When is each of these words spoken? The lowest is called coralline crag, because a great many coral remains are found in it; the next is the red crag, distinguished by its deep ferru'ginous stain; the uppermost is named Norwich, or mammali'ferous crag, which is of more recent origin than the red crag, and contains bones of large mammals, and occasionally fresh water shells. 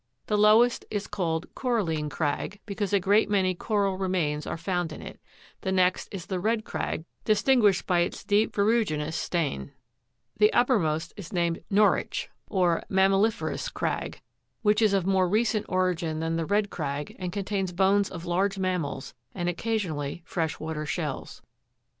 The 0.25 0.35
lowest 0.35 0.83
is 0.89 1.05
called 1.05 1.53
coralline 1.53 2.09
crag, 2.09 2.59
because 2.65 2.91
a 2.91 2.99
great 2.99 3.29
many 3.29 3.53
coral 3.53 3.99
remains 3.99 4.47
are 4.47 4.57
found 4.57 4.91
in 4.91 4.99
it; 4.99 5.19
the 5.61 5.71
next 5.71 6.09
is 6.11 6.25
the 6.25 6.39
red 6.39 6.65
crag, 6.65 7.05
distinguished 7.23 7.85
by 7.85 7.99
its 7.99 8.23
deep 8.23 8.51
ferru'ginous 8.53 9.13
stain; 9.13 9.73
the 10.35 10.51
uppermost 10.53 11.13
is 11.17 11.31
named 11.31 11.61
Norwich, 11.69 12.29
or 12.47 12.81
mammali'ferous 12.89 13.71
crag, 13.71 14.21
which 14.63 14.81
is 14.81 14.93
of 14.95 15.05
more 15.05 15.29
recent 15.29 15.67
origin 15.69 16.19
than 16.19 16.35
the 16.35 16.47
red 16.47 16.71
crag, 16.71 17.15
and 17.19 17.31
contains 17.31 17.71
bones 17.71 18.09
of 18.09 18.25
large 18.25 18.57
mammals, 18.57 19.13
and 19.35 19.49
occasionally 19.49 20.23
fresh 20.25 20.59
water 20.59 20.87
shells. 20.87 21.43